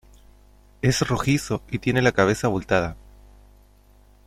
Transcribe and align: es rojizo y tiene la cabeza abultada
es 0.81 1.07
rojizo 1.07 1.61
y 1.69 1.77
tiene 1.77 2.01
la 2.01 2.11
cabeza 2.11 2.47
abultada 2.47 2.97